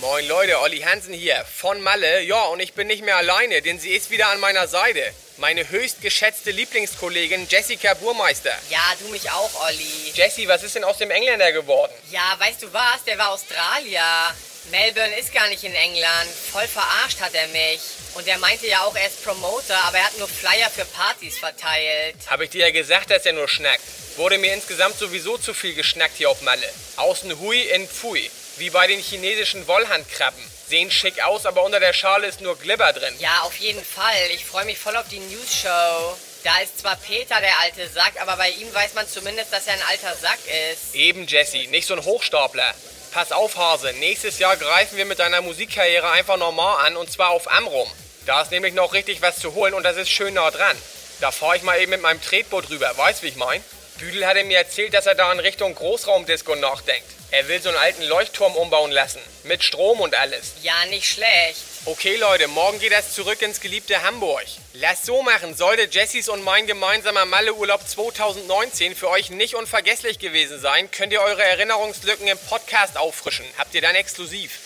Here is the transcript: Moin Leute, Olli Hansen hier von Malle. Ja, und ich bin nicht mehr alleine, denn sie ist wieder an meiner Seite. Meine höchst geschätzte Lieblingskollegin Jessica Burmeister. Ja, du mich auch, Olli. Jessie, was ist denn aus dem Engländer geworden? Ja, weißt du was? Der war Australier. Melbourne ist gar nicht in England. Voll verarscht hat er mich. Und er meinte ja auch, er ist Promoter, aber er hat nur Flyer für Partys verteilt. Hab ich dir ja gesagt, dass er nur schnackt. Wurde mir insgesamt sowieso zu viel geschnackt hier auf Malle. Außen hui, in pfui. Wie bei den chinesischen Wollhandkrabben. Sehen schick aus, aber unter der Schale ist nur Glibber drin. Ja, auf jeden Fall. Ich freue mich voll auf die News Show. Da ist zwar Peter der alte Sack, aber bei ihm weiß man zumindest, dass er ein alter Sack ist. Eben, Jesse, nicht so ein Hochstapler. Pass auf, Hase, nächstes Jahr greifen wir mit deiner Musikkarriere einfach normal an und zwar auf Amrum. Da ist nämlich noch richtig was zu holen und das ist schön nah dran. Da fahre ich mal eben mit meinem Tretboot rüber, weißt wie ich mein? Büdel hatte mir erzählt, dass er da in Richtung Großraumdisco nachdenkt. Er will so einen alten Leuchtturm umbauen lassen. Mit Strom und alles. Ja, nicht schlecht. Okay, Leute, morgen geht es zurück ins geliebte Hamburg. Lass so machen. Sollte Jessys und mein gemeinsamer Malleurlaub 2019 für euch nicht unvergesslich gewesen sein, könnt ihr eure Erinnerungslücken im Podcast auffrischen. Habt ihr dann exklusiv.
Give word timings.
Moin 0.00 0.28
Leute, 0.28 0.60
Olli 0.60 0.78
Hansen 0.78 1.12
hier 1.12 1.44
von 1.44 1.80
Malle. 1.80 2.22
Ja, 2.22 2.44
und 2.44 2.60
ich 2.60 2.72
bin 2.74 2.86
nicht 2.86 3.04
mehr 3.04 3.16
alleine, 3.16 3.62
denn 3.62 3.80
sie 3.80 3.90
ist 3.90 4.10
wieder 4.10 4.28
an 4.28 4.38
meiner 4.38 4.68
Seite. 4.68 5.02
Meine 5.38 5.68
höchst 5.70 6.02
geschätzte 6.02 6.52
Lieblingskollegin 6.52 7.48
Jessica 7.48 7.94
Burmeister. 7.94 8.56
Ja, 8.70 8.94
du 9.00 9.08
mich 9.08 9.28
auch, 9.28 9.50
Olli. 9.66 10.12
Jessie, 10.14 10.46
was 10.46 10.62
ist 10.62 10.76
denn 10.76 10.84
aus 10.84 10.98
dem 10.98 11.10
Engländer 11.10 11.50
geworden? 11.50 11.92
Ja, 12.12 12.36
weißt 12.38 12.62
du 12.62 12.72
was? 12.72 13.02
Der 13.08 13.18
war 13.18 13.30
Australier. 13.30 14.04
Melbourne 14.70 15.18
ist 15.18 15.34
gar 15.34 15.48
nicht 15.48 15.64
in 15.64 15.74
England. 15.74 16.30
Voll 16.52 16.68
verarscht 16.68 17.20
hat 17.20 17.34
er 17.34 17.48
mich. 17.48 17.80
Und 18.14 18.28
er 18.28 18.38
meinte 18.38 18.68
ja 18.68 18.82
auch, 18.82 18.94
er 18.94 19.08
ist 19.08 19.24
Promoter, 19.24 19.82
aber 19.82 19.98
er 19.98 20.04
hat 20.04 20.18
nur 20.18 20.28
Flyer 20.28 20.70
für 20.70 20.84
Partys 20.84 21.38
verteilt. 21.38 22.14
Hab 22.28 22.40
ich 22.40 22.50
dir 22.50 22.66
ja 22.66 22.70
gesagt, 22.70 23.10
dass 23.10 23.26
er 23.26 23.32
nur 23.32 23.48
schnackt. 23.48 23.82
Wurde 24.16 24.38
mir 24.38 24.54
insgesamt 24.54 24.96
sowieso 24.96 25.38
zu 25.38 25.54
viel 25.54 25.74
geschnackt 25.74 26.18
hier 26.18 26.30
auf 26.30 26.42
Malle. 26.42 26.68
Außen 26.96 27.36
hui, 27.40 27.62
in 27.62 27.88
pfui. 27.88 28.30
Wie 28.58 28.70
bei 28.70 28.88
den 28.88 29.00
chinesischen 29.00 29.66
Wollhandkrabben. 29.68 30.42
Sehen 30.66 30.90
schick 30.90 31.22
aus, 31.22 31.46
aber 31.46 31.62
unter 31.62 31.78
der 31.78 31.92
Schale 31.92 32.26
ist 32.26 32.40
nur 32.40 32.58
Glibber 32.58 32.92
drin. 32.92 33.14
Ja, 33.20 33.42
auf 33.42 33.56
jeden 33.56 33.84
Fall. 33.84 34.30
Ich 34.34 34.44
freue 34.44 34.64
mich 34.64 34.78
voll 34.78 34.96
auf 34.96 35.08
die 35.08 35.20
News 35.20 35.62
Show. 35.62 36.16
Da 36.42 36.58
ist 36.58 36.80
zwar 36.80 36.96
Peter 36.96 37.40
der 37.40 37.56
alte 37.60 37.88
Sack, 37.88 38.14
aber 38.20 38.36
bei 38.36 38.50
ihm 38.50 38.72
weiß 38.74 38.94
man 38.94 39.08
zumindest, 39.08 39.52
dass 39.52 39.68
er 39.68 39.74
ein 39.74 39.82
alter 39.88 40.14
Sack 40.16 40.38
ist. 40.72 40.94
Eben, 40.94 41.26
Jesse, 41.26 41.68
nicht 41.68 41.86
so 41.86 41.94
ein 41.94 42.04
Hochstapler. 42.04 42.74
Pass 43.12 43.30
auf, 43.30 43.56
Hase, 43.56 43.92
nächstes 43.94 44.40
Jahr 44.40 44.56
greifen 44.56 44.96
wir 44.96 45.06
mit 45.06 45.20
deiner 45.20 45.40
Musikkarriere 45.40 46.10
einfach 46.10 46.36
normal 46.36 46.84
an 46.86 46.96
und 46.96 47.10
zwar 47.10 47.30
auf 47.30 47.50
Amrum. 47.50 47.90
Da 48.26 48.42
ist 48.42 48.50
nämlich 48.50 48.74
noch 48.74 48.92
richtig 48.92 49.22
was 49.22 49.38
zu 49.38 49.54
holen 49.54 49.72
und 49.72 49.84
das 49.84 49.96
ist 49.96 50.10
schön 50.10 50.34
nah 50.34 50.50
dran. 50.50 50.76
Da 51.20 51.30
fahre 51.30 51.56
ich 51.56 51.62
mal 51.62 51.80
eben 51.80 51.90
mit 51.90 52.02
meinem 52.02 52.20
Tretboot 52.20 52.70
rüber, 52.70 52.92
weißt 52.96 53.22
wie 53.22 53.28
ich 53.28 53.36
mein? 53.36 53.62
Büdel 53.98 54.26
hatte 54.26 54.44
mir 54.44 54.58
erzählt, 54.58 54.94
dass 54.94 55.06
er 55.06 55.14
da 55.14 55.30
in 55.32 55.40
Richtung 55.40 55.74
Großraumdisco 55.74 56.54
nachdenkt. 56.54 57.04
Er 57.30 57.46
will 57.48 57.60
so 57.60 57.68
einen 57.68 57.78
alten 57.78 58.04
Leuchtturm 58.04 58.56
umbauen 58.56 58.90
lassen. 58.90 59.20
Mit 59.44 59.62
Strom 59.62 60.00
und 60.00 60.14
alles. 60.14 60.54
Ja, 60.62 60.86
nicht 60.88 61.06
schlecht. 61.06 61.60
Okay, 61.84 62.16
Leute, 62.16 62.48
morgen 62.48 62.78
geht 62.78 62.92
es 62.92 63.12
zurück 63.12 63.42
ins 63.42 63.60
geliebte 63.60 64.02
Hamburg. 64.02 64.44
Lass 64.72 65.04
so 65.04 65.22
machen. 65.22 65.54
Sollte 65.54 65.88
Jessys 65.90 66.28
und 66.28 66.42
mein 66.42 66.66
gemeinsamer 66.66 67.26
Malleurlaub 67.26 67.86
2019 67.86 68.94
für 68.94 69.10
euch 69.10 69.30
nicht 69.30 69.54
unvergesslich 69.54 70.18
gewesen 70.18 70.60
sein, 70.60 70.90
könnt 70.90 71.12
ihr 71.12 71.20
eure 71.20 71.42
Erinnerungslücken 71.42 72.28
im 72.28 72.38
Podcast 72.38 72.96
auffrischen. 72.96 73.46
Habt 73.58 73.74
ihr 73.74 73.82
dann 73.82 73.94
exklusiv. 73.94 74.58